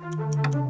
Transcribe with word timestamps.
Música 0.00 0.61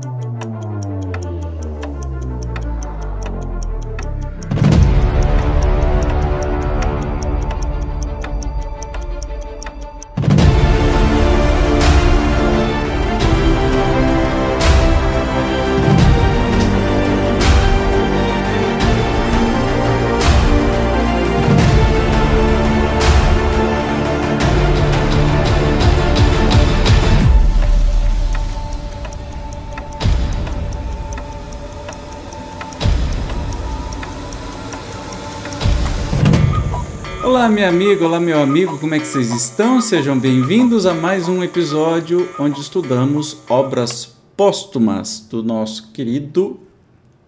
Olá, 37.42 37.50
minha 37.50 37.68
amiga, 37.68 38.04
olá, 38.04 38.20
meu 38.20 38.40
amigo, 38.40 38.78
como 38.78 38.94
é 38.94 39.00
que 39.00 39.04
vocês 39.04 39.28
estão? 39.32 39.80
Sejam 39.80 40.16
bem-vindos 40.16 40.86
a 40.86 40.94
mais 40.94 41.28
um 41.28 41.42
episódio 41.42 42.28
onde 42.38 42.60
estudamos 42.60 43.36
obras 43.48 44.14
póstumas 44.36 45.26
do 45.28 45.42
nosso 45.42 45.90
querido, 45.90 46.60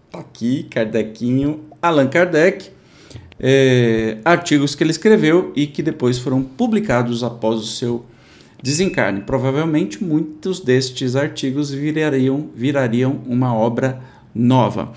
tá 0.09 0.19
aqui, 0.19 0.67
Kardecinho, 0.71 1.65
Allan 1.81 2.07
Kardec, 2.07 2.71
é, 3.37 4.19
artigos 4.23 4.73
que 4.73 4.85
ele 4.85 4.91
escreveu 4.91 5.51
e 5.53 5.67
que 5.67 5.83
depois 5.83 6.17
foram 6.17 6.41
publicados 6.41 7.21
após 7.21 7.59
o 7.59 7.65
seu 7.65 8.05
desencarne. 8.63 9.19
Provavelmente 9.19 10.01
muitos 10.01 10.61
destes 10.61 11.17
artigos 11.17 11.71
virariam, 11.71 12.51
virariam 12.55 13.19
uma 13.27 13.53
obra 13.53 14.01
nova. 14.33 14.93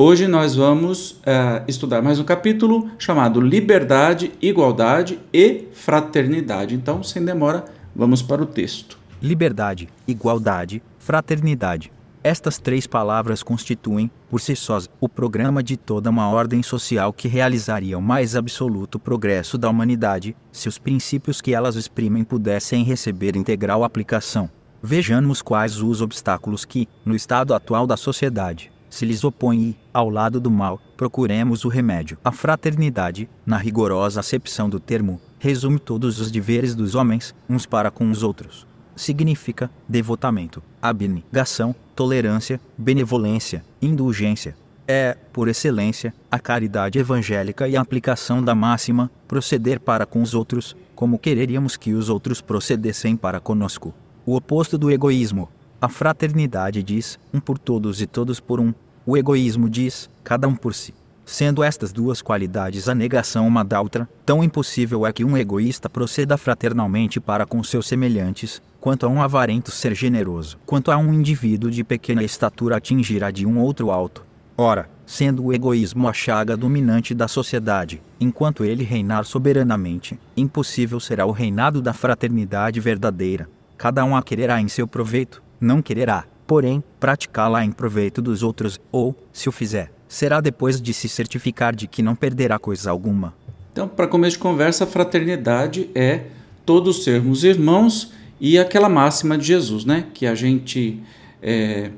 Hoje 0.00 0.28
nós 0.28 0.54
vamos 0.54 1.10
uh, 1.10 1.64
estudar 1.66 2.00
mais 2.00 2.20
um 2.20 2.24
capítulo 2.24 2.88
chamado 3.00 3.40
Liberdade, 3.40 4.30
Igualdade 4.40 5.18
e 5.34 5.64
Fraternidade. 5.72 6.76
Então, 6.76 7.02
sem 7.02 7.24
demora, 7.24 7.64
vamos 7.96 8.22
para 8.22 8.40
o 8.40 8.46
texto. 8.46 8.96
Liberdade, 9.20 9.88
igualdade, 10.06 10.80
fraternidade. 11.00 11.90
Estas 12.22 12.58
três 12.58 12.86
palavras 12.86 13.42
constituem, 13.42 14.08
por 14.30 14.40
si 14.40 14.54
sós, 14.54 14.88
o 15.00 15.08
programa 15.08 15.64
de 15.64 15.76
toda 15.76 16.10
uma 16.10 16.28
ordem 16.30 16.62
social 16.62 17.12
que 17.12 17.26
realizaria 17.26 17.98
o 17.98 18.02
mais 18.02 18.36
absoluto 18.36 19.00
progresso 19.00 19.58
da 19.58 19.68
humanidade, 19.68 20.36
se 20.52 20.68
os 20.68 20.78
princípios 20.78 21.40
que 21.40 21.52
elas 21.52 21.74
exprimem 21.74 22.22
pudessem 22.22 22.84
receber 22.84 23.34
integral 23.34 23.82
aplicação. 23.82 24.48
Vejamos 24.80 25.42
quais 25.42 25.82
os 25.82 26.00
obstáculos 26.00 26.64
que, 26.64 26.86
no 27.04 27.16
estado 27.16 27.52
atual 27.52 27.84
da 27.84 27.96
sociedade, 27.96 28.70
se 28.90 29.04
lhes 29.04 29.24
opõe 29.24 29.58
e, 29.58 29.76
ao 29.92 30.08
lado 30.08 30.40
do 30.40 30.50
mal, 30.50 30.80
procuremos 30.96 31.64
o 31.64 31.68
remédio. 31.68 32.18
A 32.24 32.32
fraternidade, 32.32 33.28
na 33.44 33.56
rigorosa 33.56 34.20
acepção 34.20 34.68
do 34.68 34.80
termo, 34.80 35.20
resume 35.38 35.78
todos 35.78 36.20
os 36.20 36.30
deveres 36.30 36.74
dos 36.74 36.94
homens, 36.94 37.34
uns 37.48 37.66
para 37.66 37.90
com 37.90 38.10
os 38.10 38.22
outros. 38.22 38.66
Significa 38.96 39.70
devotamento, 39.88 40.62
abnegação, 40.82 41.74
tolerância, 41.94 42.60
benevolência, 42.76 43.64
indulgência. 43.80 44.56
É, 44.90 45.16
por 45.32 45.48
excelência, 45.48 46.14
a 46.30 46.38
caridade 46.38 46.98
evangélica 46.98 47.68
e 47.68 47.76
a 47.76 47.80
aplicação 47.80 48.42
da 48.42 48.54
máxima, 48.54 49.10
proceder 49.28 49.78
para 49.78 50.06
com 50.06 50.22
os 50.22 50.34
outros, 50.34 50.74
como 50.94 51.18
quereríamos 51.18 51.76
que 51.76 51.92
os 51.92 52.08
outros 52.08 52.40
procedessem 52.40 53.14
para 53.14 53.38
conosco. 53.38 53.94
O 54.24 54.34
oposto 54.34 54.78
do 54.78 54.90
egoísmo, 54.90 55.48
a 55.80 55.88
fraternidade 55.88 56.82
diz, 56.82 57.18
um 57.32 57.38
por 57.38 57.56
todos 57.56 58.00
e 58.00 58.06
todos 58.06 58.40
por 58.40 58.58
um. 58.58 58.74
O 59.06 59.16
egoísmo 59.16 59.70
diz, 59.70 60.10
cada 60.24 60.48
um 60.48 60.56
por 60.56 60.74
si. 60.74 60.92
Sendo 61.24 61.62
estas 61.62 61.92
duas 61.92 62.20
qualidades 62.20 62.88
a 62.88 62.94
negação 62.94 63.46
uma 63.46 63.62
da 63.62 63.80
outra, 63.80 64.08
tão 64.26 64.42
impossível 64.42 65.06
é 65.06 65.12
que 65.12 65.24
um 65.24 65.36
egoísta 65.36 65.88
proceda 65.88 66.36
fraternalmente 66.36 67.20
para 67.20 67.46
com 67.46 67.62
seus 67.62 67.86
semelhantes, 67.86 68.60
quanto 68.80 69.06
a 69.06 69.08
um 69.08 69.22
avarento 69.22 69.70
ser 69.70 69.94
generoso, 69.94 70.58
quanto 70.66 70.90
a 70.90 70.96
um 70.96 71.12
indivíduo 71.12 71.70
de 71.70 71.84
pequena 71.84 72.24
estatura 72.24 72.76
atingir 72.76 73.22
a 73.22 73.30
de 73.30 73.46
um 73.46 73.58
outro 73.60 73.90
alto. 73.90 74.24
Ora, 74.56 74.90
sendo 75.06 75.44
o 75.44 75.52
egoísmo 75.52 76.08
a 76.08 76.12
chaga 76.12 76.56
dominante 76.56 77.14
da 77.14 77.28
sociedade, 77.28 78.02
enquanto 78.20 78.64
ele 78.64 78.82
reinar 78.82 79.24
soberanamente, 79.24 80.18
impossível 80.36 80.98
será 80.98 81.24
o 81.24 81.30
reinado 81.30 81.80
da 81.80 81.92
fraternidade 81.92 82.80
verdadeira. 82.80 83.48
Cada 83.76 84.04
um 84.04 84.16
a 84.16 84.22
quererá 84.22 84.60
em 84.60 84.66
seu 84.66 84.88
proveito, 84.88 85.40
não 85.60 85.82
quererá, 85.82 86.24
porém, 86.46 86.82
praticá-la 86.98 87.64
em 87.64 87.70
proveito 87.70 88.22
dos 88.22 88.42
outros, 88.42 88.80
ou, 88.90 89.14
se 89.32 89.48
o 89.48 89.52
fizer, 89.52 89.92
será 90.08 90.40
depois 90.40 90.80
de 90.80 90.94
se 90.94 91.08
certificar 91.08 91.74
de 91.74 91.86
que 91.86 92.02
não 92.02 92.14
perderá 92.14 92.58
coisa 92.58 92.90
alguma. 92.90 93.34
Então, 93.72 93.86
para 93.86 94.06
começo 94.06 94.36
de 94.36 94.42
conversa, 94.42 94.86
fraternidade 94.86 95.90
é 95.94 96.24
todos 96.64 97.04
sermos 97.04 97.44
irmãos 97.44 98.12
e 98.40 98.58
aquela 98.58 98.88
máxima 98.88 99.36
de 99.36 99.46
Jesus, 99.46 99.84
né? 99.84 100.06
Que 100.14 100.26
a 100.26 100.34
gente 100.34 101.02
é, 101.42 101.90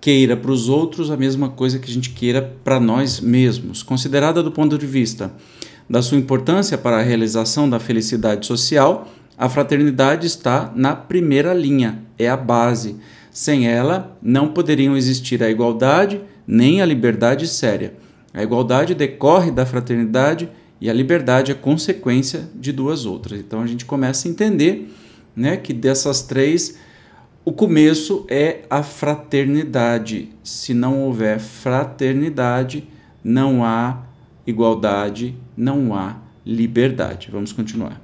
queira 0.00 0.36
para 0.36 0.50
os 0.50 0.68
outros 0.68 1.10
a 1.10 1.16
mesma 1.16 1.48
coisa 1.48 1.78
que 1.78 1.90
a 1.90 1.94
gente 1.94 2.10
queira 2.10 2.54
para 2.62 2.80
nós 2.80 3.20
mesmos, 3.20 3.82
considerada 3.82 4.42
do 4.42 4.50
ponto 4.50 4.76
de 4.76 4.86
vista 4.86 5.32
da 5.88 6.02
sua 6.02 6.18
importância 6.18 6.76
para 6.76 6.98
a 6.98 7.02
realização 7.02 7.68
da 7.68 7.78
felicidade 7.78 8.46
social 8.46 9.08
a 9.36 9.48
fraternidade 9.48 10.26
está 10.26 10.72
na 10.74 10.94
primeira 10.94 11.52
linha, 11.52 12.02
é 12.18 12.28
a 12.28 12.36
base. 12.36 12.96
Sem 13.30 13.66
ela, 13.66 14.16
não 14.22 14.52
poderiam 14.52 14.96
existir 14.96 15.42
a 15.42 15.50
igualdade 15.50 16.20
nem 16.46 16.80
a 16.80 16.86
liberdade 16.86 17.48
séria. 17.48 17.94
A 18.32 18.42
igualdade 18.42 18.94
decorre 18.94 19.50
da 19.50 19.66
fraternidade 19.66 20.48
e 20.80 20.90
a 20.90 20.92
liberdade 20.92 21.50
é 21.50 21.54
consequência 21.54 22.48
de 22.54 22.72
duas 22.72 23.06
outras. 23.06 23.40
Então 23.40 23.60
a 23.60 23.66
gente 23.66 23.84
começa 23.84 24.28
a 24.28 24.30
entender 24.30 24.92
né, 25.34 25.56
que 25.56 25.72
dessas 25.72 26.22
três, 26.22 26.76
o 27.44 27.52
começo 27.52 28.26
é 28.28 28.62
a 28.68 28.82
fraternidade. 28.82 30.30
Se 30.42 30.74
não 30.74 31.02
houver 31.02 31.38
fraternidade, 31.38 32.88
não 33.22 33.64
há 33.64 34.02
igualdade, 34.46 35.36
não 35.56 35.94
há 35.94 36.18
liberdade. 36.44 37.30
Vamos 37.32 37.52
continuar. 37.52 38.03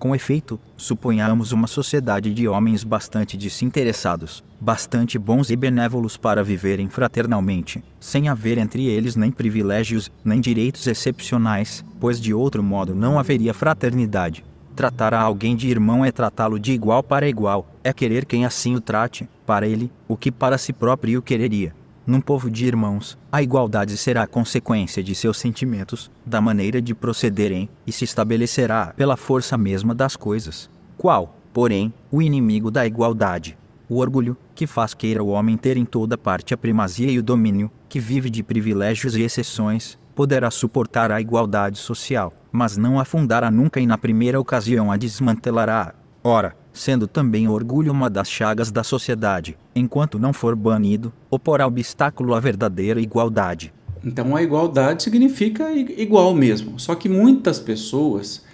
Com 0.00 0.14
efeito, 0.14 0.58
suponhamos 0.78 1.52
uma 1.52 1.66
sociedade 1.66 2.32
de 2.32 2.48
homens 2.48 2.82
bastante 2.82 3.36
desinteressados, 3.36 4.42
bastante 4.58 5.18
bons 5.18 5.50
e 5.50 5.56
benévolos 5.56 6.16
para 6.16 6.42
viverem 6.42 6.88
fraternalmente, 6.88 7.84
sem 8.00 8.26
haver 8.26 8.56
entre 8.56 8.86
eles 8.86 9.14
nem 9.14 9.30
privilégios, 9.30 10.10
nem 10.24 10.40
direitos 10.40 10.86
excepcionais, 10.86 11.84
pois 12.00 12.18
de 12.18 12.32
outro 12.32 12.62
modo 12.62 12.94
não 12.94 13.18
haveria 13.18 13.52
fraternidade. 13.52 14.42
Tratar 14.74 15.12
a 15.12 15.20
alguém 15.20 15.54
de 15.54 15.68
irmão 15.68 16.02
é 16.02 16.10
tratá-lo 16.10 16.58
de 16.58 16.72
igual 16.72 17.02
para 17.02 17.28
igual, 17.28 17.68
é 17.84 17.92
querer 17.92 18.24
quem 18.24 18.46
assim 18.46 18.74
o 18.74 18.80
trate, 18.80 19.28
para 19.44 19.68
ele, 19.68 19.92
o 20.08 20.16
que 20.16 20.32
para 20.32 20.56
si 20.56 20.72
próprio 20.72 21.20
quereria. 21.20 21.74
Num 22.10 22.20
povo 22.20 22.50
de 22.50 22.66
irmãos, 22.66 23.16
a 23.30 23.40
igualdade 23.40 23.96
será 23.96 24.26
consequência 24.26 25.00
de 25.00 25.14
seus 25.14 25.36
sentimentos, 25.36 26.10
da 26.26 26.40
maneira 26.40 26.82
de 26.82 26.92
procederem, 26.92 27.68
e 27.86 27.92
se 27.92 28.02
estabelecerá 28.02 28.92
pela 28.96 29.16
força 29.16 29.56
mesma 29.56 29.94
das 29.94 30.16
coisas. 30.16 30.68
Qual, 30.98 31.36
porém, 31.52 31.94
o 32.10 32.20
inimigo 32.20 32.68
da 32.68 32.84
igualdade? 32.84 33.56
O 33.88 33.98
orgulho, 33.98 34.36
que 34.56 34.66
faz 34.66 34.92
queira 34.92 35.22
o 35.22 35.28
homem 35.28 35.56
ter 35.56 35.76
em 35.76 35.84
toda 35.84 36.18
parte 36.18 36.52
a 36.52 36.58
primazia 36.58 37.12
e 37.12 37.16
o 37.16 37.22
domínio, 37.22 37.70
que 37.88 38.00
vive 38.00 38.28
de 38.28 38.42
privilégios 38.42 39.14
e 39.14 39.22
exceções, 39.22 39.96
poderá 40.12 40.50
suportar 40.50 41.12
a 41.12 41.20
igualdade 41.20 41.78
social, 41.78 42.34
mas 42.50 42.76
não 42.76 42.98
afundará 42.98 43.52
nunca 43.52 43.78
e 43.78 43.86
na 43.86 43.96
primeira 43.96 44.40
ocasião 44.40 44.90
a 44.90 44.96
desmantelará. 44.96 45.94
Ora, 46.24 46.56
sendo 46.72 47.06
também 47.06 47.48
orgulho 47.48 47.92
uma 47.92 48.08
das 48.08 48.30
chagas 48.30 48.70
da 48.70 48.82
sociedade, 48.82 49.56
enquanto 49.74 50.18
não 50.18 50.32
for 50.32 50.54
banido, 50.54 51.12
oporá 51.30 51.66
obstáculo 51.66 52.34
à 52.34 52.40
verdadeira 52.40 53.00
igualdade. 53.00 53.72
Então 54.04 54.34
a 54.34 54.42
igualdade 54.42 55.02
significa 55.02 55.70
igual 55.72 56.34
mesmo, 56.34 56.78
só 56.78 56.94
que 56.94 57.08
muitas 57.08 57.58
pessoas 57.58 58.44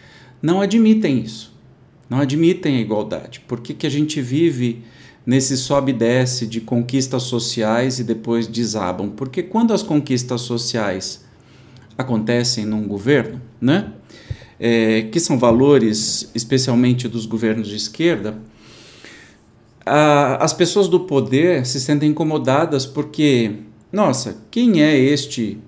não 0.42 0.60
admitem 0.60 1.20
isso, 1.20 1.54
não 2.10 2.20
admitem 2.20 2.76
a 2.76 2.80
igualdade. 2.80 3.40
Por 3.46 3.60
que, 3.60 3.74
que 3.74 3.86
a 3.86 3.90
gente 3.90 4.20
vive 4.20 4.82
nesse 5.24 5.56
sobe 5.56 5.92
e 5.92 5.94
desce 5.94 6.46
de 6.46 6.60
conquistas 6.60 7.24
sociais 7.24 7.98
e 7.98 8.04
depois 8.04 8.46
desabam? 8.46 9.10
Porque 9.10 9.42
quando 9.42 9.72
as 9.72 9.82
conquistas 9.82 10.40
sociais 10.40 11.24
acontecem 11.96 12.66
num 12.66 12.86
governo, 12.86 13.40
né? 13.60 13.92
É, 14.58 15.02
que 15.02 15.20
são 15.20 15.38
valores, 15.38 16.30
especialmente 16.34 17.08
dos 17.08 17.26
governos 17.26 17.68
de 17.68 17.76
esquerda, 17.76 18.38
a, 19.84 20.42
as 20.44 20.52
pessoas 20.52 20.88
do 20.88 21.00
poder 21.00 21.64
se 21.66 21.80
sentem 21.80 22.10
incomodadas 22.10 22.86
porque, 22.86 23.52
nossa, 23.92 24.38
quem 24.50 24.82
é 24.82 24.98
este 24.98 25.58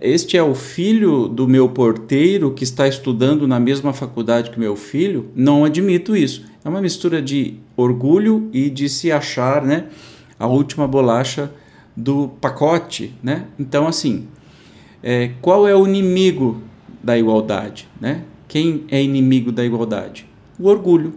este 0.00 0.36
é 0.36 0.42
o 0.42 0.54
filho 0.54 1.26
do 1.26 1.48
meu 1.48 1.68
porteiro 1.68 2.52
que 2.52 2.62
está 2.62 2.86
estudando 2.86 3.48
na 3.48 3.58
mesma 3.58 3.92
faculdade 3.92 4.50
que 4.50 4.58
meu 4.58 4.76
filho, 4.76 5.28
não 5.34 5.64
admito 5.64 6.14
isso. 6.14 6.44
É 6.64 6.68
uma 6.68 6.80
mistura 6.80 7.20
de 7.20 7.56
orgulho 7.76 8.48
e 8.52 8.70
de 8.70 8.88
se 8.88 9.10
achar, 9.10 9.62
né, 9.62 9.86
a 10.38 10.46
última 10.46 10.86
bolacha 10.86 11.52
do 11.96 12.28
pacote, 12.40 13.12
né? 13.20 13.46
Então, 13.58 13.88
assim, 13.88 14.28
é, 15.02 15.32
qual 15.40 15.66
é 15.66 15.74
o 15.74 15.84
inimigo 15.84 16.62
da 17.02 17.18
igualdade, 17.18 17.88
né? 18.00 18.24
Quem 18.46 18.84
é 18.90 19.02
inimigo 19.02 19.50
da 19.50 19.64
igualdade? 19.64 20.28
O 20.58 20.68
orgulho. 20.68 21.14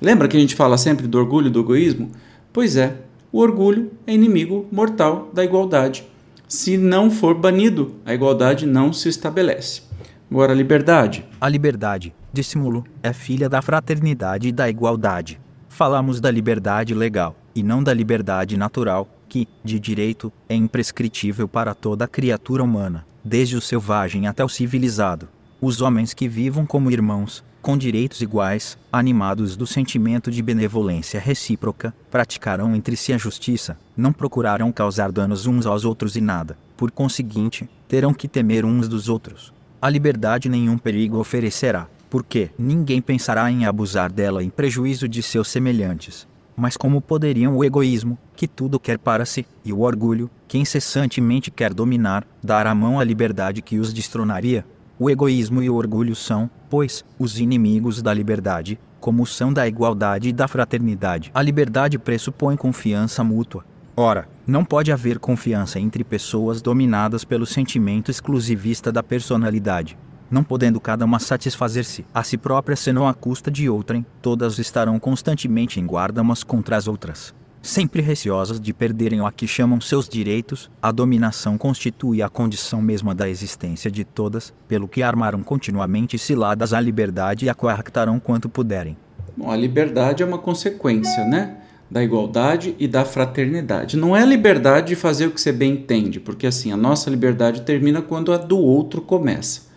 Lembra 0.00 0.28
que 0.28 0.36
a 0.36 0.40
gente 0.40 0.54
fala 0.54 0.76
sempre 0.76 1.06
do 1.06 1.18
orgulho 1.18 1.46
e 1.46 1.50
do 1.50 1.60
egoísmo? 1.60 2.10
Pois 2.52 2.76
é, 2.76 2.96
o 3.32 3.38
orgulho 3.38 3.90
é 4.06 4.12
inimigo 4.12 4.66
mortal 4.70 5.30
da 5.32 5.44
igualdade. 5.44 6.04
Se 6.46 6.76
não 6.76 7.10
for 7.10 7.34
banido, 7.34 7.94
a 8.04 8.12
igualdade 8.12 8.66
não 8.66 8.92
se 8.92 9.08
estabelece. 9.08 9.82
Agora, 10.30 10.52
a 10.52 10.54
liberdade. 10.54 11.24
A 11.40 11.48
liberdade, 11.48 12.14
dissimulo, 12.32 12.84
é 13.02 13.12
filha 13.12 13.48
da 13.48 13.62
fraternidade 13.62 14.48
e 14.48 14.52
da 14.52 14.68
igualdade. 14.68 15.40
Falamos 15.68 16.20
da 16.20 16.30
liberdade 16.30 16.94
legal 16.94 17.34
e 17.54 17.62
não 17.62 17.82
da 17.82 17.94
liberdade 17.94 18.56
natural, 18.56 19.08
que, 19.28 19.48
de 19.64 19.80
direito, 19.80 20.30
é 20.48 20.54
imprescritível 20.54 21.48
para 21.48 21.74
toda 21.74 22.06
criatura 22.06 22.62
humana, 22.62 23.06
desde 23.24 23.56
o 23.56 23.60
selvagem 23.60 24.26
até 24.26 24.44
o 24.44 24.48
civilizado. 24.48 25.28
Os 25.60 25.80
homens 25.80 26.12
que 26.12 26.28
vivam 26.28 26.66
como 26.66 26.90
irmãos, 26.90 27.44
com 27.62 27.78
direitos 27.78 28.20
iguais, 28.20 28.76
animados 28.92 29.56
do 29.56 29.66
sentimento 29.66 30.30
de 30.30 30.42
benevolência 30.42 31.20
recíproca, 31.20 31.94
praticarão 32.10 32.74
entre 32.74 32.96
si 32.96 33.12
a 33.12 33.18
justiça, 33.18 33.78
não 33.96 34.12
procurarão 34.12 34.72
causar 34.72 35.12
danos 35.12 35.46
uns 35.46 35.64
aos 35.64 35.84
outros 35.84 36.16
e 36.16 36.20
nada, 36.20 36.58
por 36.76 36.90
conseguinte, 36.90 37.70
terão 37.86 38.12
que 38.12 38.26
temer 38.26 38.64
uns 38.64 38.88
dos 38.88 39.08
outros. 39.08 39.52
A 39.80 39.88
liberdade 39.88 40.48
nenhum 40.48 40.76
perigo 40.76 41.18
oferecerá, 41.18 41.86
porque 42.10 42.50
ninguém 42.58 43.00
pensará 43.00 43.50
em 43.50 43.64
abusar 43.64 44.12
dela 44.12 44.42
em 44.42 44.50
prejuízo 44.50 45.08
de 45.08 45.22
seus 45.22 45.48
semelhantes. 45.48 46.26
Mas 46.56 46.76
como 46.76 47.00
poderiam 47.00 47.56
o 47.56 47.64
egoísmo, 47.64 48.18
que 48.36 48.46
tudo 48.46 48.78
quer 48.78 48.98
para 48.98 49.24
si, 49.24 49.46
e 49.64 49.72
o 49.72 49.80
orgulho, 49.80 50.30
que 50.46 50.58
incessantemente 50.58 51.50
quer 51.50 51.72
dominar, 51.72 52.26
dar 52.42 52.66
a 52.66 52.74
mão 52.74 53.00
à 53.00 53.04
liberdade 53.04 53.62
que 53.62 53.78
os 53.78 53.92
destronaria? 53.92 54.64
O 54.98 55.10
egoísmo 55.10 55.62
e 55.62 55.70
o 55.70 55.74
orgulho 55.74 56.14
são, 56.14 56.48
pois, 56.68 57.04
os 57.18 57.40
inimigos 57.40 58.02
da 58.02 58.12
liberdade, 58.12 58.78
como 59.00 59.26
são 59.26 59.52
da 59.52 59.66
igualdade 59.66 60.28
e 60.28 60.32
da 60.32 60.46
fraternidade. 60.46 61.30
A 61.34 61.42
liberdade 61.42 61.98
pressupõe 61.98 62.56
confiança 62.56 63.24
mútua. 63.24 63.64
Ora, 63.96 64.28
não 64.46 64.64
pode 64.64 64.92
haver 64.92 65.18
confiança 65.18 65.80
entre 65.80 66.04
pessoas 66.04 66.62
dominadas 66.62 67.24
pelo 67.24 67.44
sentimento 67.44 68.10
exclusivista 68.10 68.92
da 68.92 69.02
personalidade. 69.02 69.98
Não 70.32 70.42
podendo 70.42 70.80
cada 70.80 71.04
uma 71.04 71.20
satisfazer-se 71.20 72.04
a 72.12 72.24
si 72.24 72.36
própria 72.36 72.74
senão 72.74 73.06
à 73.06 73.14
custa 73.14 73.50
de 73.50 73.68
outrem, 73.68 74.04
todas 74.20 74.58
estarão 74.58 74.98
constantemente 74.98 75.78
em 75.78 75.86
guarda 75.86 76.22
umas 76.22 76.42
contra 76.42 76.76
as 76.76 76.88
outras 76.88 77.34
sempre 77.62 78.02
receosas 78.02 78.60
de 78.60 78.72
perderem 78.72 79.20
o 79.20 79.26
a 79.26 79.30
que 79.30 79.46
chamam 79.46 79.80
seus 79.80 80.08
direitos, 80.08 80.68
a 80.82 80.90
dominação 80.90 81.56
constitui 81.56 82.20
a 82.20 82.28
condição 82.28 82.82
mesma 82.82 83.14
da 83.14 83.28
existência 83.28 83.90
de 83.90 84.04
todas, 84.04 84.52
pelo 84.66 84.88
que 84.88 85.02
armaram 85.02 85.42
continuamente 85.42 86.18
ciladas 86.18 86.72
à 86.72 86.80
liberdade 86.80 87.46
e 87.46 87.48
a 87.48 87.54
coartarão 87.54 88.18
quanto 88.18 88.48
puderem. 88.48 88.96
Bom, 89.36 89.50
a 89.50 89.56
liberdade 89.56 90.22
é 90.22 90.26
uma 90.26 90.38
consequência, 90.38 91.24
né? 91.24 91.58
Da 91.88 92.02
igualdade 92.02 92.74
e 92.78 92.88
da 92.88 93.04
fraternidade. 93.04 93.96
Não 93.96 94.16
é 94.16 94.22
a 94.22 94.26
liberdade 94.26 94.88
de 94.88 94.96
fazer 94.96 95.26
o 95.26 95.30
que 95.30 95.40
você 95.40 95.52
bem 95.52 95.74
entende, 95.74 96.18
porque 96.18 96.46
assim, 96.46 96.72
a 96.72 96.76
nossa 96.76 97.08
liberdade 97.08 97.62
termina 97.62 98.02
quando 98.02 98.32
a 98.32 98.38
do 98.38 98.58
outro 98.58 99.00
começa. 99.00 99.71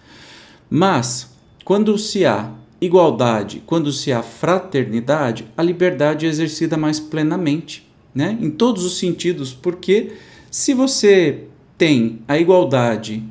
Mas, 0.69 1.35
quando 1.63 1.97
se 1.97 2.25
há 2.25 2.51
igualdade, 2.79 3.63
quando 3.65 3.91
se 3.91 4.11
há 4.11 4.21
fraternidade, 4.21 5.45
a 5.55 5.63
liberdade 5.63 6.25
é 6.25 6.29
exercida 6.29 6.77
mais 6.77 6.99
plenamente, 6.99 7.87
né? 8.13 8.37
em 8.41 8.49
todos 8.49 8.83
os 8.83 8.97
sentidos, 8.97 9.53
porque 9.53 10.13
se 10.51 10.73
você 10.73 11.43
tem 11.77 12.19
a 12.27 12.37
igualdade 12.37 13.23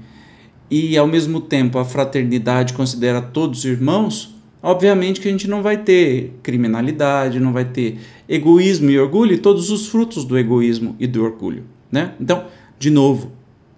e 0.70 0.96
ao 0.96 1.06
mesmo 1.06 1.40
tempo 1.40 1.78
a 1.78 1.84
fraternidade 1.84 2.74
considera 2.74 3.20
todos 3.20 3.64
irmãos, 3.64 4.34
obviamente 4.62 5.20
que 5.20 5.28
a 5.28 5.30
gente 5.30 5.48
não 5.48 5.62
vai 5.62 5.78
ter 5.78 6.32
criminalidade, 6.42 7.40
não 7.40 7.52
vai 7.52 7.64
ter 7.64 7.98
egoísmo 8.28 8.90
e 8.90 8.98
orgulho 8.98 9.34
e 9.34 9.38
todos 9.38 9.70
os 9.70 9.86
frutos 9.86 10.24
do 10.24 10.38
egoísmo 10.38 10.96
e 10.98 11.06
do 11.06 11.22
orgulho. 11.22 11.64
Né? 11.90 12.14
Então, 12.20 12.46
de 12.78 12.90
novo, 12.90 13.32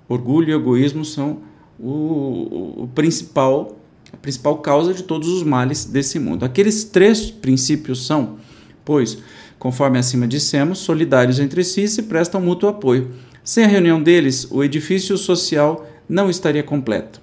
orgulho 0.09 0.51
e 0.51 0.55
egoísmo 0.55 1.05
são 1.05 1.41
o, 1.79 2.83
o 2.85 2.91
principal 2.95 3.77
a 4.13 4.17
principal 4.17 4.59
causa 4.59 4.95
de 4.95 5.03
todos 5.03 5.29
os 5.29 5.43
males 5.43 5.85
desse 5.85 6.19
mundo. 6.19 6.45
Aqueles 6.45 6.85
três 6.85 7.31
princípios 7.31 8.07
são, 8.07 8.37
pois, 8.85 9.19
conforme 9.59 9.99
acima 9.99 10.27
dissemos, 10.27 10.79
solidários 10.79 11.39
entre 11.39 11.63
si 11.65 11.83
e 11.83 11.89
se 11.89 12.05
prestam 12.05 12.41
mútuo 12.41 12.69
apoio. 12.69 13.11
Sem 13.45 13.65
a 13.65 13.69
reunião 13.69 14.03
deles, 14.03 14.49
o 14.51 14.63
edifício 14.63 15.17
social 15.19 15.87
não 16.09 16.31
estaria 16.31 16.63
completo. 16.63 17.21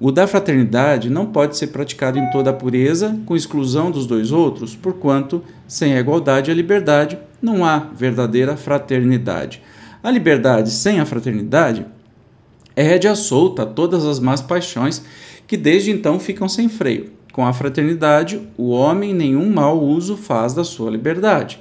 O 0.00 0.12
da 0.12 0.26
fraternidade 0.28 1.10
não 1.10 1.26
pode 1.26 1.56
ser 1.56 1.68
praticado 1.68 2.18
em 2.18 2.30
toda 2.30 2.50
a 2.50 2.52
pureza, 2.52 3.18
com 3.26 3.34
exclusão 3.34 3.90
dos 3.90 4.06
dois 4.06 4.30
outros, 4.30 4.76
porquanto, 4.76 5.42
sem 5.66 5.94
a 5.94 6.00
igualdade 6.00 6.50
e 6.50 6.52
a 6.52 6.54
liberdade, 6.54 7.18
não 7.42 7.64
há 7.64 7.78
verdadeira 7.78 8.56
fraternidade. 8.56 9.60
A 10.00 10.10
liberdade 10.10 10.70
sem 10.70 11.00
a 11.00 11.06
fraternidade 11.06 11.84
é 12.78 12.82
rédea 12.82 13.16
solta 13.16 13.64
a 13.64 13.66
todas 13.66 14.06
as 14.06 14.20
más 14.20 14.40
paixões 14.40 15.02
que 15.48 15.56
desde 15.56 15.90
então 15.90 16.20
ficam 16.20 16.48
sem 16.48 16.68
freio. 16.68 17.10
Com 17.32 17.44
a 17.44 17.52
fraternidade, 17.52 18.40
o 18.56 18.68
homem 18.68 19.12
nenhum 19.12 19.50
mau 19.50 19.82
uso 19.82 20.16
faz 20.16 20.54
da 20.54 20.62
sua 20.62 20.88
liberdade. 20.88 21.58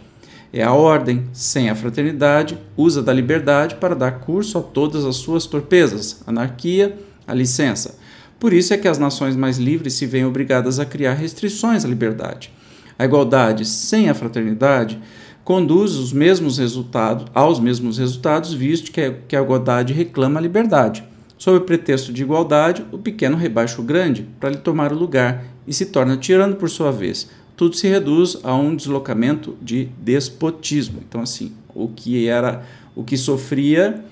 É 0.53 0.61
a 0.61 0.73
ordem, 0.73 1.23
sem 1.33 1.71
a 1.71 1.75
fraternidade, 1.75 2.55
usa 2.77 3.01
da 3.01 3.11
liberdade 3.11 3.77
para 3.77 3.95
dar 3.95 4.19
curso 4.19 4.59
a 4.59 4.61
todas 4.61 5.05
as 5.05 5.15
suas 5.15 5.47
torpezas, 5.47 6.21
anarquia, 6.27 6.95
a 7.25 7.33
licença. 7.33 7.97
Por 8.39 8.53
isso 8.53 8.71
é 8.71 8.77
que 8.77 8.87
as 8.87 8.99
nações 8.99 9.35
mais 9.35 9.57
livres 9.57 9.93
se 9.93 10.05
veem 10.05 10.23
obrigadas 10.25 10.79
a 10.79 10.85
criar 10.85 11.13
restrições 11.13 11.83
à 11.83 11.87
liberdade. 11.87 12.53
A 12.99 13.05
igualdade 13.05 13.65
sem 13.65 14.07
a 14.07 14.13
fraternidade 14.13 14.99
conduz 15.47 15.95
os 15.95 16.11
mesmos 16.11 16.57
resultados, 16.57 17.25
aos 17.33 17.57
mesmos 17.57 17.97
resultados, 17.97 18.53
visto 18.53 18.91
que, 18.91 19.13
que 19.29 19.33
a 19.33 19.41
igualdade 19.41 19.94
reclama 19.94 20.41
a 20.41 20.44
liberdade. 20.44 21.05
Sob 21.38 21.59
o 21.59 21.61
pretexto 21.61 22.11
de 22.11 22.21
igualdade, 22.21 22.83
o 22.91 22.97
pequeno 22.97 23.38
rebaixa 23.38 23.79
o 23.79 23.83
grande 23.85 24.27
para 24.41 24.49
lhe 24.49 24.57
tomar 24.57 24.91
o 24.91 24.97
lugar 24.97 25.45
e 25.65 25.73
se 25.73 25.85
torna 25.85 26.17
tirano 26.17 26.57
por 26.57 26.69
sua 26.69 26.91
vez. 26.91 27.29
Tudo 27.55 27.77
se 27.77 27.88
reduz 27.88 28.38
a 28.44 28.53
um 28.55 28.75
deslocamento 28.75 29.55
de 29.61 29.85
despotismo. 30.01 31.01
Então, 31.07 31.21
assim, 31.21 31.54
o 31.73 31.87
que 31.87 32.27
era, 32.27 32.63
o 32.94 33.01
que 33.01 33.16
sofria, 33.16 34.04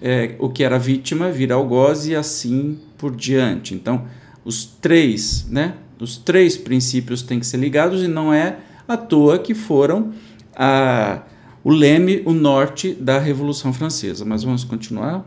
é, 0.00 0.36
o 0.38 0.48
que 0.48 0.62
era 0.62 0.78
vítima 0.78 1.28
vira 1.28 1.56
algoz 1.56 2.06
e 2.06 2.14
assim 2.14 2.78
por 2.96 3.16
diante. 3.16 3.74
Então, 3.74 4.04
os 4.44 4.64
três, 4.64 5.44
né? 5.50 5.74
Os 5.98 6.16
três 6.16 6.56
princípios 6.56 7.20
têm 7.20 7.40
que 7.40 7.46
ser 7.46 7.56
ligados 7.56 8.00
e 8.00 8.06
não 8.06 8.32
é 8.32 8.58
à 8.86 8.96
toa 8.96 9.40
que 9.40 9.54
foram 9.54 10.12
a, 10.56 11.22
o 11.62 11.70
leme, 11.70 12.22
o 12.24 12.32
norte 12.32 12.94
da 12.94 13.18
Revolução 13.18 13.72
Francesa. 13.72 14.24
Mas 14.24 14.42
vamos 14.42 14.64
continuar 14.64 15.24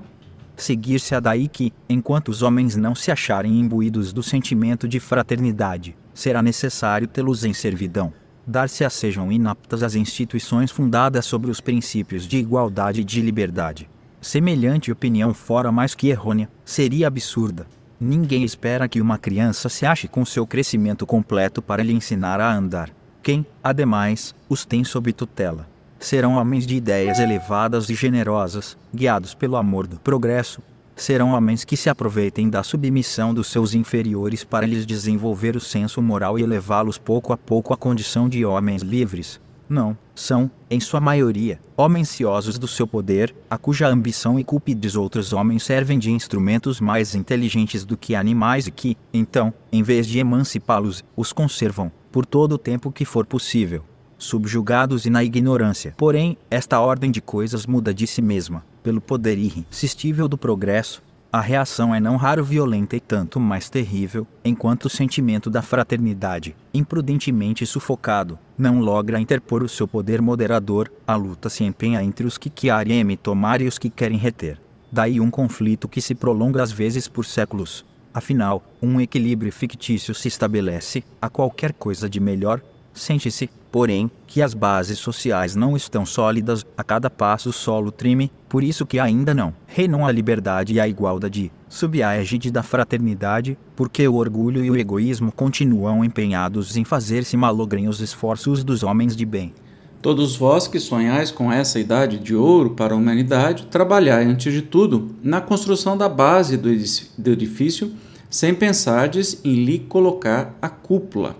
seguir-se-á 0.62 1.20
daí 1.20 1.48
que, 1.48 1.72
enquanto 1.88 2.30
os 2.30 2.42
homens 2.42 2.76
não 2.76 2.96
se 2.96 3.12
acharem 3.12 3.60
imbuídos 3.60 4.12
do 4.12 4.24
sentimento 4.24 4.88
de 4.88 5.00
fraternidade, 5.00 5.96
será 6.14 6.42
necessário 6.42 7.08
tê-los 7.08 7.44
em 7.44 7.54
servidão. 7.54 8.12
Dar-se-a 8.46 8.90
sejam 8.90 9.32
inaptas 9.32 9.84
as 9.84 9.96
instituições 9.96 10.72
fundadas 10.72 11.26
sobre 11.26 11.52
os 11.52 11.62
princípios 11.62 12.28
de 12.28 12.38
igualdade 12.38 13.02
e 13.02 13.04
de 13.04 13.22
liberdade. 13.22 13.90
Semelhante 14.22 14.92
opinião, 14.92 15.34
fora 15.34 15.72
mais 15.72 15.94
que 15.94 16.10
errônea, 16.10 16.50
seria 16.66 17.08
absurda. 17.08 17.68
Ninguém 18.00 18.44
espera 18.44 18.88
que 18.88 19.02
uma 19.02 19.18
criança 19.18 19.70
se 19.70 19.86
ache 19.86 20.08
com 20.08 20.26
seu 20.26 20.46
crescimento 20.48 21.06
completo 21.06 21.62
para 21.62 21.84
lhe 21.84 21.94
ensinar 21.94 22.40
a 22.40 22.54
andar. 22.54 22.90
Quem, 23.22 23.46
ademais, 23.64 24.34
os 24.48 24.66
tem 24.66 24.84
sob 24.84 25.12
tutela 25.12 25.68
Serão 26.00 26.36
homens 26.36 26.68
de 26.68 26.76
ideias 26.76 27.20
elevadas 27.20 27.90
e 27.90 27.96
generosas, 27.96 28.78
guiados 28.94 29.34
pelo 29.34 29.56
amor 29.56 29.88
do 29.88 30.00
progresso. 30.00 30.62
Serão 30.96 31.32
homens 31.32 31.64
que 31.64 31.76
se 31.76 31.90
aproveitem 31.90 32.50
da 32.50 32.64
submissão 32.64 33.34
dos 33.34 33.48
seus 33.48 33.74
inferiores 33.74 34.44
para 34.44 34.66
lhes 34.66 34.86
desenvolver 34.86 35.56
o 35.56 35.60
senso 35.60 36.02
moral 36.02 36.38
e 36.38 36.44
elevá-los 36.44 36.98
pouco 36.98 37.34
a 37.34 37.38
pouco 37.38 37.74
à 37.74 37.78
condição 37.78 38.30
de 38.30 38.46
homens 38.46 38.84
livres. 38.84 39.40
Não, 39.68 39.98
são, 40.16 40.50
em 40.70 40.80
sua 40.80 41.02
maioria, 41.02 41.60
homens 41.76 42.10
ciosos 42.10 42.58
do 42.58 42.68
seu 42.68 42.88
poder, 42.88 43.36
a 43.50 43.58
cuja 43.58 43.88
ambição 43.88 44.40
e 44.40 44.44
culpa 44.44 44.72
outros 44.98 45.34
homens 45.34 45.64
servem 45.64 46.00
de 46.00 46.10
instrumentos 46.10 46.80
mais 46.80 47.14
inteligentes 47.16 47.84
do 47.84 47.98
que 47.98 48.16
animais 48.16 48.66
e 48.68 48.72
que, 48.72 48.96
então, 49.14 49.54
em 49.72 49.84
vez 49.84 50.08
de 50.08 50.20
emancipá-los, 50.20 51.04
os 51.18 51.34
conservam, 51.34 51.92
por 52.12 52.26
todo 52.26 52.54
o 52.54 52.58
tempo 52.58 52.92
que 52.92 53.06
for 53.06 53.26
possível 53.26 53.84
subjugados 54.18 55.06
e 55.06 55.10
na 55.10 55.24
ignorância. 55.24 55.94
Porém, 55.98 56.38
esta 56.50 56.80
ordem 56.80 57.12
de 57.12 57.22
coisas 57.22 57.66
muda 57.66 57.94
de 57.94 58.08
si 58.08 58.22
mesma, 58.22 58.66
pelo 58.82 59.00
poder 59.00 59.38
irresistível 59.38 60.28
do 60.28 60.38
progresso. 60.38 61.04
A 61.32 61.42
reação 61.42 61.94
é 61.94 62.00
não 62.00 62.16
raro 62.16 62.44
violenta 62.44 62.96
e 62.96 63.00
tanto 63.00 63.40
mais 63.40 63.70
terrível, 63.70 64.26
enquanto 64.44 64.86
o 64.86 64.90
sentimento 64.90 65.50
da 65.50 65.62
fraternidade, 65.62 66.56
imprudentemente 66.74 67.66
sufocado, 67.66 68.40
não 68.58 68.80
logra 68.80 69.20
interpor 69.20 69.62
o 69.62 69.70
seu 69.70 69.88
poder 69.88 70.22
moderador, 70.22 70.90
a 71.06 71.16
luta 71.16 71.50
se 71.50 71.66
empenha 71.66 72.02
entre 72.02 72.26
os 72.26 72.38
que 72.38 72.50
querem 72.50 73.16
tomar 73.18 73.62
e 73.62 73.68
os 73.68 73.78
que 73.78 73.90
querem 73.90 74.18
reter. 74.18 74.60
Daí 74.90 75.20
um 75.20 75.30
conflito 75.30 75.88
que 75.88 76.02
se 76.02 76.16
prolonga 76.16 76.64
às 76.64 76.72
vezes 76.72 77.10
por 77.10 77.26
séculos. 77.26 77.86
Afinal, 78.18 78.64
um 78.82 79.00
equilíbrio 79.00 79.52
fictício 79.52 80.16
se 80.16 80.28
estabelece, 80.28 81.04
a 81.22 81.30
qualquer 81.30 81.72
coisa 81.72 82.10
de 82.10 82.20
melhor, 82.20 82.60
Sente-se, 82.92 83.48
porém, 83.72 84.10
que 84.26 84.42
as 84.42 84.56
bases 84.56 84.98
sociais 84.98 85.56
não 85.56 85.78
estão 85.78 86.04
sólidas, 86.04 86.66
a 86.76 86.84
cada 86.84 87.12
passo 87.12 87.50
o 87.50 87.54
solo 87.54 87.92
treme, 87.92 88.32
por 88.50 88.64
isso 88.64 88.88
que 88.88 88.98
ainda 88.98 89.36
não 89.36 89.54
reinam 89.68 90.04
a 90.04 90.12
liberdade 90.12 90.74
e 90.74 90.80
a 90.80 90.88
igualdade, 90.88 91.52
sob 91.70 92.02
a 92.02 92.16
égide 92.16 92.50
da 92.50 92.64
fraternidade, 92.64 93.56
porque 93.76 94.08
o 94.08 94.16
orgulho 94.16 94.66
e 94.66 94.72
o 94.72 94.76
egoísmo 94.76 95.32
continuam 95.32 96.04
empenhados 96.04 96.76
em 96.76 96.84
fazer-se 96.84 97.38
malogrem 97.38 97.88
os 97.88 98.02
esforços 98.02 98.64
dos 98.64 98.82
homens 98.82 99.16
de 99.16 99.28
bem. 99.28 99.54
Todos 100.02 100.36
vós 100.36 100.68
que 100.68 100.80
sonhais 100.80 101.32
com 101.32 101.52
essa 101.52 101.80
idade 101.80 102.18
de 102.18 102.36
ouro 102.36 102.72
para 102.72 102.94
a 102.94 102.98
humanidade, 102.98 103.66
trabalhai 103.66 104.26
antes 104.26 104.54
de 104.54 104.62
tudo 104.62 105.16
na 105.24 105.42
construção 105.42 105.98
da 105.98 106.08
base 106.08 106.56
do 106.56 107.30
edifício, 107.30 107.92
sem 108.30 108.54
pensardes 108.54 109.42
em 109.44 109.64
lhe 109.64 109.80
colocar 109.80 110.58
a 110.62 110.70
cúpula 110.70 111.36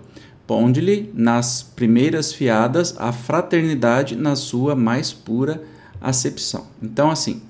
Ponde-lhe 0.48 1.10
nas 1.12 1.62
primeiras 1.62 2.32
fiadas 2.32 2.94
a 2.96 3.12
fraternidade 3.12 4.16
na 4.16 4.34
sua 4.34 4.74
mais 4.74 5.12
pura 5.12 5.62
acepção. 6.00 6.68
Então, 6.82 7.10
assim, 7.10 7.42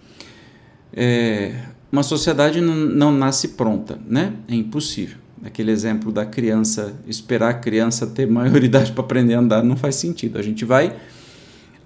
é, 0.92 1.62
uma 1.92 2.02
sociedade 2.02 2.60
não, 2.60 2.74
não, 2.74 3.12
nasce 3.12 3.50
pronta, 3.50 4.00
né? 4.04 4.32
É 4.48 4.54
impossível. 4.56 5.18
Aquele 5.44 5.70
exemplo 5.70 6.10
da 6.10 6.26
criança, 6.26 6.92
esperar 7.06 7.50
a 7.50 7.54
criança 7.54 8.04
ter 8.04 8.26
maioridade 8.28 8.90
para 8.90 9.04
aprender 9.04 9.34
a 9.34 9.38
andar 9.38 9.62
não 9.62 9.76
faz 9.76 9.94
sentido. 9.94 10.36
A 10.36 10.42
gente 10.42 10.64
vai 10.64 10.96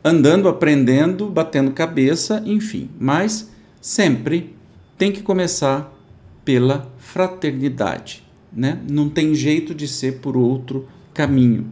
andando, 0.03 0.49
aprendendo, 0.49 1.29
batendo 1.29 1.73
cabeça, 1.73 2.43
enfim. 2.47 2.89
Mas 2.99 3.51
sempre 3.83 4.57
tem 4.97 5.13
que 5.13 5.21
começar 5.21 5.92
pela 6.45 6.91
fraternidade, 6.99 8.25
né? 8.53 8.81
Não 8.89 9.09
tem 9.09 9.35
jeito 9.35 9.75
de 9.75 9.87
ser 9.87 10.21
por 10.21 10.37
outro 10.37 10.89
caminho. 11.15 11.71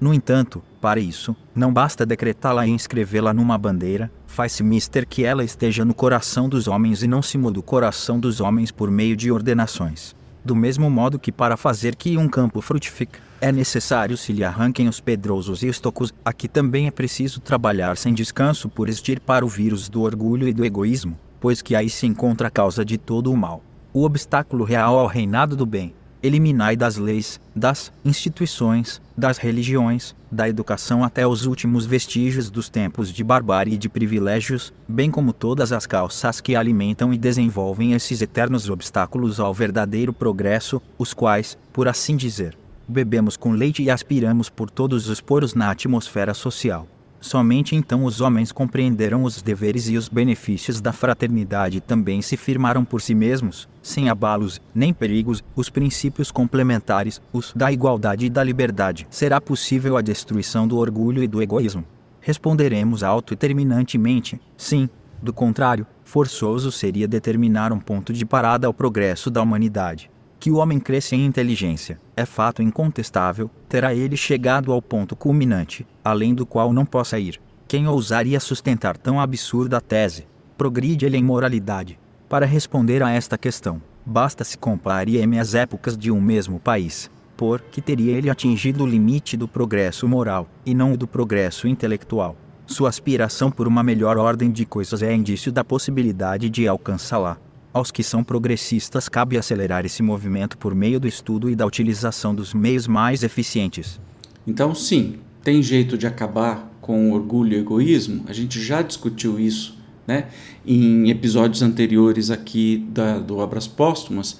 No 0.00 0.12
entanto, 0.12 0.62
para 0.80 0.98
isso, 0.98 1.36
não 1.54 1.72
basta 1.72 2.04
decretá-la 2.04 2.66
e 2.66 2.70
inscrevê-la 2.70 3.32
numa 3.32 3.56
bandeira, 3.56 4.10
faz-se 4.26 4.62
mister 4.62 5.06
que 5.06 5.24
ela 5.24 5.44
esteja 5.44 5.84
no 5.84 5.94
coração 5.94 6.48
dos 6.48 6.66
homens 6.66 7.04
e 7.04 7.06
não 7.06 7.22
se 7.22 7.38
muda 7.38 7.60
o 7.60 7.62
coração 7.62 8.18
dos 8.18 8.40
homens 8.40 8.72
por 8.72 8.90
meio 8.90 9.16
de 9.16 9.30
ordenações. 9.30 10.14
Do 10.44 10.56
mesmo 10.56 10.90
modo 10.90 11.20
que 11.20 11.30
para 11.30 11.56
fazer 11.56 11.94
que 11.94 12.16
um 12.16 12.28
campo 12.28 12.60
frutifique, 12.60 13.20
é 13.40 13.52
necessário 13.52 14.16
se 14.16 14.32
lhe 14.32 14.42
arranquem 14.42 14.88
os 14.88 14.98
pedrosos 14.98 15.62
e 15.62 15.68
os 15.68 15.78
tocos, 15.78 16.12
aqui 16.24 16.48
também 16.48 16.88
é 16.88 16.90
preciso 16.90 17.40
trabalhar 17.40 17.96
sem 17.96 18.12
descanso 18.12 18.68
por 18.68 18.88
extirpar 18.88 19.44
o 19.44 19.48
vírus 19.48 19.88
do 19.88 20.02
orgulho 20.02 20.48
e 20.48 20.52
do 20.52 20.64
egoísmo, 20.64 21.16
pois 21.40 21.62
que 21.62 21.76
aí 21.76 21.88
se 21.88 22.06
encontra 22.06 22.48
a 22.48 22.50
causa 22.50 22.84
de 22.84 22.98
todo 22.98 23.30
o 23.30 23.36
mal. 23.36 23.62
O 23.94 24.04
obstáculo 24.04 24.64
real 24.64 24.98
ao 24.98 25.06
reinado 25.06 25.54
do 25.54 25.66
bem, 25.66 25.92
eliminai 26.22 26.74
das 26.74 26.96
leis, 26.96 27.38
das 27.54 27.92
instituições, 28.02 29.02
das 29.14 29.36
religiões, 29.36 30.16
da 30.30 30.48
educação 30.48 31.04
até 31.04 31.26
os 31.26 31.44
últimos 31.44 31.84
vestígios 31.84 32.50
dos 32.50 32.70
tempos 32.70 33.12
de 33.12 33.22
barbárie 33.22 33.74
e 33.74 33.76
de 33.76 33.90
privilégios, 33.90 34.72
bem 34.88 35.10
como 35.10 35.30
todas 35.30 35.72
as 35.72 35.84
causas 35.84 36.40
que 36.40 36.56
alimentam 36.56 37.12
e 37.12 37.18
desenvolvem 37.18 37.92
esses 37.92 38.22
eternos 38.22 38.70
obstáculos 38.70 39.38
ao 39.38 39.52
verdadeiro 39.52 40.10
progresso, 40.10 40.80
os 40.96 41.12
quais, 41.12 41.58
por 41.70 41.86
assim 41.86 42.16
dizer, 42.16 42.56
bebemos 42.88 43.36
com 43.36 43.52
leite 43.52 43.82
e 43.82 43.90
aspiramos 43.90 44.48
por 44.48 44.70
todos 44.70 45.10
os 45.10 45.20
poros 45.20 45.52
na 45.52 45.70
atmosfera 45.70 46.32
social. 46.32 46.88
Somente 47.22 47.76
então 47.76 48.04
os 48.04 48.20
homens 48.20 48.50
compreenderam 48.50 49.22
os 49.22 49.40
deveres 49.40 49.88
e 49.88 49.96
os 49.96 50.08
benefícios 50.08 50.80
da 50.80 50.92
fraternidade 50.92 51.78
e 51.78 51.80
também 51.80 52.20
se 52.20 52.36
firmaram 52.36 52.84
por 52.84 53.00
si 53.00 53.14
mesmos, 53.14 53.68
sem 53.80 54.08
abalos 54.08 54.60
nem 54.74 54.92
perigos, 54.92 55.40
os 55.54 55.70
princípios 55.70 56.32
complementares, 56.32 57.22
os 57.32 57.52
da 57.54 57.70
igualdade 57.70 58.26
e 58.26 58.28
da 58.28 58.42
liberdade. 58.42 59.06
Será 59.08 59.40
possível 59.40 59.96
a 59.96 60.02
destruição 60.02 60.66
do 60.66 60.76
orgulho 60.76 61.22
e 61.22 61.28
do 61.28 61.40
egoísmo? 61.40 61.84
Responderemos 62.20 63.04
alto 63.04 63.32
e 63.32 63.36
terminantemente: 63.36 64.40
sim. 64.56 64.90
Do 65.22 65.32
contrário, 65.32 65.86
forçoso 66.02 66.72
seria 66.72 67.06
determinar 67.06 67.72
um 67.72 67.78
ponto 67.78 68.12
de 68.12 68.26
parada 68.26 68.66
ao 68.66 68.74
progresso 68.74 69.30
da 69.30 69.40
humanidade 69.40 70.10
que 70.42 70.50
o 70.50 70.56
homem 70.56 70.80
cresça 70.80 71.14
em 71.14 71.24
inteligência, 71.24 72.00
é 72.16 72.26
fato 72.26 72.64
incontestável, 72.64 73.48
terá 73.68 73.94
ele 73.94 74.16
chegado 74.16 74.72
ao 74.72 74.82
ponto 74.82 75.14
culminante, 75.14 75.86
além 76.04 76.34
do 76.34 76.44
qual 76.44 76.72
não 76.72 76.84
possa 76.84 77.16
ir. 77.16 77.40
Quem 77.68 77.86
ousaria 77.86 78.40
sustentar 78.40 78.96
tão 78.96 79.20
absurda 79.20 79.80
tese? 79.80 80.26
Progride 80.58 81.06
ele 81.06 81.16
em 81.16 81.22
moralidade. 81.22 81.96
Para 82.28 82.44
responder 82.44 83.04
a 83.04 83.10
esta 83.12 83.38
questão, 83.38 83.80
basta 84.04 84.42
se 84.42 84.58
compare 84.58 85.22
as 85.38 85.54
épocas 85.54 85.96
de 85.96 86.10
um 86.10 86.20
mesmo 86.20 86.58
país, 86.58 87.08
por 87.36 87.60
que 87.60 87.80
teria 87.80 88.10
ele 88.10 88.28
atingido 88.28 88.82
o 88.82 88.86
limite 88.88 89.36
do 89.36 89.46
progresso 89.46 90.08
moral, 90.08 90.48
e 90.66 90.74
não 90.74 90.92
o 90.92 90.96
do 90.96 91.06
progresso 91.06 91.68
intelectual. 91.68 92.34
Sua 92.66 92.88
aspiração 92.88 93.48
por 93.48 93.68
uma 93.68 93.84
melhor 93.84 94.18
ordem 94.18 94.50
de 94.50 94.64
coisas 94.66 95.04
é 95.04 95.14
indício 95.14 95.52
da 95.52 95.62
possibilidade 95.62 96.50
de 96.50 96.66
alcançá-la. 96.66 97.38
Aos 97.72 97.90
que 97.90 98.02
são 98.02 98.22
progressistas 98.22 99.08
cabe 99.08 99.38
acelerar 99.38 99.86
esse 99.86 100.02
movimento 100.02 100.58
por 100.58 100.74
meio 100.74 101.00
do 101.00 101.08
estudo 101.08 101.48
e 101.48 101.56
da 101.56 101.64
utilização 101.64 102.34
dos 102.34 102.52
meios 102.52 102.86
mais 102.86 103.22
eficientes. 103.22 103.98
Então, 104.46 104.74
sim, 104.74 105.20
tem 105.42 105.62
jeito 105.62 105.96
de 105.96 106.06
acabar 106.06 106.70
com 106.82 107.10
o 107.10 107.14
orgulho 107.14 107.54
e 107.54 107.56
o 107.56 107.60
egoísmo? 107.60 108.24
A 108.28 108.32
gente 108.34 108.60
já 108.60 108.82
discutiu 108.82 109.40
isso 109.40 109.78
né, 110.06 110.26
em 110.66 111.08
episódios 111.08 111.62
anteriores 111.62 112.30
aqui 112.30 112.86
da, 112.90 113.18
do 113.18 113.38
Obras 113.38 113.66
Póstumas. 113.66 114.38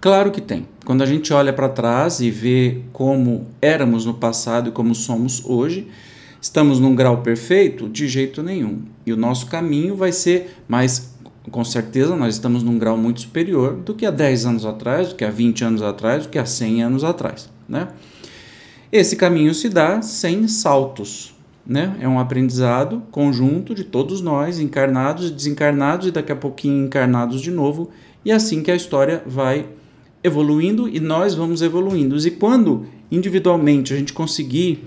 Claro 0.00 0.30
que 0.30 0.40
tem. 0.40 0.66
Quando 0.86 1.02
a 1.02 1.06
gente 1.06 1.32
olha 1.34 1.52
para 1.52 1.68
trás 1.68 2.20
e 2.20 2.30
vê 2.30 2.80
como 2.94 3.48
éramos 3.60 4.06
no 4.06 4.14
passado 4.14 4.70
e 4.70 4.72
como 4.72 4.94
somos 4.94 5.44
hoje, 5.44 5.86
estamos 6.40 6.80
num 6.80 6.94
grau 6.94 7.18
perfeito? 7.18 7.90
De 7.90 8.08
jeito 8.08 8.42
nenhum. 8.42 8.84
E 9.04 9.12
o 9.12 9.16
nosso 9.18 9.46
caminho 9.48 9.94
vai 9.94 10.12
ser 10.12 10.56
mais 10.66 11.09
com 11.50 11.64
certeza 11.64 12.16
nós 12.16 12.34
estamos 12.34 12.62
num 12.62 12.78
grau 12.78 12.96
muito 12.96 13.20
superior 13.20 13.74
do 13.74 13.94
que 13.94 14.06
há 14.06 14.10
10 14.10 14.46
anos 14.46 14.66
atrás, 14.66 15.08
do 15.10 15.14
que 15.14 15.24
há 15.24 15.30
20 15.30 15.64
anos 15.64 15.82
atrás, 15.82 16.24
do 16.24 16.28
que 16.28 16.38
há 16.38 16.46
100 16.46 16.82
anos 16.82 17.04
atrás. 17.04 17.48
Né? 17.68 17.88
Esse 18.92 19.16
caminho 19.16 19.54
se 19.54 19.68
dá 19.68 20.02
sem 20.02 20.46
saltos. 20.48 21.34
Né? 21.66 21.96
É 22.00 22.08
um 22.08 22.18
aprendizado 22.18 23.02
conjunto 23.10 23.74
de 23.74 23.84
todos 23.84 24.20
nós, 24.20 24.58
encarnados 24.58 25.28
e 25.28 25.32
desencarnados, 25.32 26.08
e 26.08 26.10
daqui 26.10 26.32
a 26.32 26.36
pouquinho 26.36 26.86
encarnados 26.86 27.40
de 27.40 27.50
novo, 27.50 27.90
e 28.24 28.30
é 28.30 28.34
assim 28.34 28.62
que 28.62 28.70
a 28.70 28.76
história 28.76 29.22
vai 29.26 29.66
evoluindo 30.22 30.88
e 30.88 31.00
nós 31.00 31.34
vamos 31.34 31.62
evoluindo. 31.62 32.16
E 32.16 32.30
quando 32.30 32.86
individualmente 33.10 33.92
a 33.92 33.96
gente 33.96 34.12
conseguir 34.12 34.84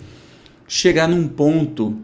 chegar 0.67 1.08
num 1.08 1.27
ponto 1.27 1.96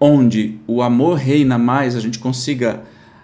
onde 0.00 0.58
o 0.66 0.82
amor 0.82 1.16
reina 1.16 1.58
mais, 1.58 1.94
a 1.94 2.00
gente 2.00 2.18
consiga 2.18 2.82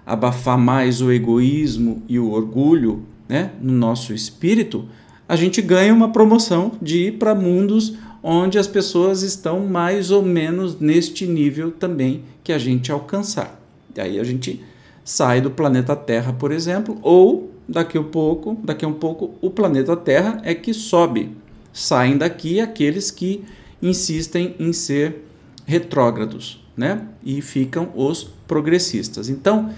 abafar 0.08 0.56
mais 0.56 1.02
o 1.02 1.12
egoísmo 1.12 2.02
e 2.08 2.18
o 2.18 2.30
orgulho 2.30 3.02
né, 3.28 3.50
no 3.60 3.74
nosso 3.74 4.14
espírito, 4.14 4.86
a 5.28 5.36
gente 5.36 5.60
ganha 5.60 5.92
uma 5.92 6.10
promoção 6.10 6.72
de 6.80 7.08
ir 7.08 7.18
para 7.18 7.34
mundos 7.34 7.94
onde 8.22 8.58
as 8.58 8.66
pessoas 8.66 9.22
estão 9.22 9.66
mais 9.66 10.10
ou 10.10 10.22
menos 10.22 10.80
neste 10.80 11.26
nível 11.26 11.70
também 11.70 12.22
que 12.42 12.54
a 12.54 12.58
gente 12.58 12.90
alcançar. 12.90 13.60
E 13.94 14.00
aí 14.00 14.18
a 14.18 14.24
gente 14.24 14.64
sai 15.04 15.42
do 15.42 15.50
planeta 15.50 15.94
Terra, 15.94 16.32
por 16.32 16.52
exemplo, 16.52 16.98
ou 17.02 17.50
daqui 17.68 17.98
a 17.98 18.02
pouco, 18.02 18.56
daqui 18.64 18.86
a 18.86 18.88
um 18.88 18.94
pouco 18.94 19.34
o 19.42 19.50
planeta 19.50 19.94
Terra 19.94 20.40
é 20.42 20.54
que 20.54 20.72
sobe. 20.72 21.36
Saem 21.70 22.16
daqui 22.16 22.60
aqueles 22.60 23.10
que 23.10 23.44
insistem 23.82 24.56
em 24.58 24.72
ser 24.72 25.26
retrógrados, 25.66 26.64
né? 26.74 27.02
E 27.22 27.42
ficam 27.42 27.90
os 27.94 28.30
progressistas. 28.46 29.28
Então, 29.28 29.70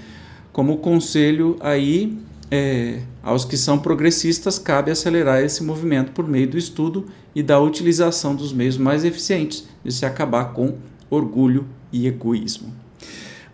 como 0.61 0.76
conselho 0.76 1.57
aí 1.59 2.19
é, 2.50 3.00
aos 3.23 3.47
que 3.47 3.57
são 3.57 3.79
progressistas, 3.79 4.59
cabe 4.59 4.90
acelerar 4.90 5.43
esse 5.43 5.62
movimento 5.62 6.12
por 6.12 6.29
meio 6.29 6.50
do 6.50 6.59
estudo 6.59 7.07
e 7.35 7.43
da 7.43 7.59
utilização 7.59 8.35
dos 8.35 8.52
meios 8.52 8.76
mais 8.76 9.02
eficientes 9.02 9.67
de 9.83 9.90
se 9.90 10.05
acabar 10.05 10.52
com 10.52 10.75
orgulho 11.09 11.64
e 11.90 12.07
egoísmo. 12.07 12.75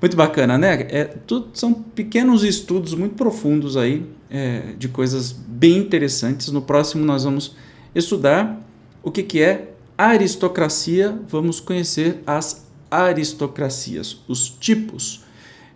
Muito 0.02 0.16
bacana, 0.16 0.58
né? 0.58 0.84
É, 0.90 1.04
tudo, 1.04 1.50
são 1.54 1.72
pequenos 1.72 2.42
estudos 2.42 2.92
muito 2.92 3.14
profundos 3.14 3.76
aí 3.76 4.04
é, 4.28 4.74
de 4.76 4.88
coisas 4.88 5.30
bem 5.30 5.78
interessantes. 5.78 6.48
No 6.48 6.60
próximo 6.60 7.04
nós 7.04 7.22
vamos 7.22 7.54
estudar 7.94 8.60
o 9.00 9.12
que, 9.12 9.22
que 9.22 9.40
é 9.40 9.70
aristocracia, 9.96 11.16
vamos 11.28 11.60
conhecer 11.60 12.20
as 12.26 12.66
aristocracias, 12.90 14.18
os 14.26 14.48
tipos 14.48 15.24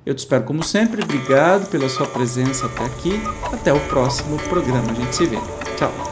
Eu 0.04 0.14
te 0.14 0.18
espero 0.18 0.44
como 0.44 0.62
sempre. 0.62 1.02
Obrigado 1.02 1.68
pela 1.68 1.88
sua 1.88 2.06
presença 2.06 2.66
até 2.66 2.84
aqui. 2.84 3.20
Até 3.52 3.72
o 3.72 3.80
próximo 3.88 4.38
programa. 4.48 4.90
A 4.90 4.94
gente 4.94 5.14
se 5.14 5.26
vê. 5.26 5.38
Tchau. 5.76 6.09